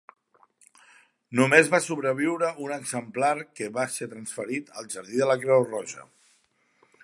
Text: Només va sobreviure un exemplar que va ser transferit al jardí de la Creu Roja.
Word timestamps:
Només 1.39 1.69
va 1.73 1.81
sobreviure 1.87 2.49
un 2.67 2.73
exemplar 2.77 3.31
que 3.61 3.69
va 3.77 3.87
ser 3.99 4.09
transferit 4.17 4.75
al 4.81 4.93
jardí 4.95 5.23
de 5.25 5.33
la 5.33 5.41
Creu 5.45 5.71
Roja. 5.71 6.11